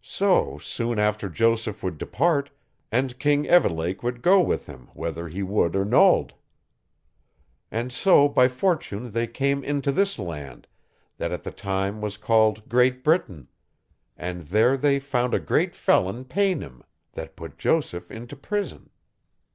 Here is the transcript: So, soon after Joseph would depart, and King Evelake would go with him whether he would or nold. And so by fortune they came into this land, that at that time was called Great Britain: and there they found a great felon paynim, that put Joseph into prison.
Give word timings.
So, 0.00 0.56
soon 0.56 0.98
after 0.98 1.28
Joseph 1.28 1.82
would 1.82 1.98
depart, 1.98 2.48
and 2.90 3.18
King 3.18 3.44
Evelake 3.44 4.02
would 4.02 4.22
go 4.22 4.40
with 4.40 4.64
him 4.64 4.88
whether 4.94 5.28
he 5.28 5.42
would 5.42 5.76
or 5.76 5.84
nold. 5.84 6.32
And 7.70 7.92
so 7.92 8.26
by 8.26 8.48
fortune 8.48 9.10
they 9.10 9.26
came 9.26 9.62
into 9.62 9.92
this 9.92 10.18
land, 10.18 10.66
that 11.18 11.30
at 11.30 11.42
that 11.42 11.58
time 11.58 12.00
was 12.00 12.16
called 12.16 12.66
Great 12.70 13.04
Britain: 13.04 13.48
and 14.16 14.46
there 14.46 14.78
they 14.78 14.98
found 14.98 15.34
a 15.34 15.38
great 15.38 15.74
felon 15.74 16.24
paynim, 16.24 16.82
that 17.12 17.36
put 17.36 17.58
Joseph 17.58 18.10
into 18.10 18.34
prison. 18.34 18.88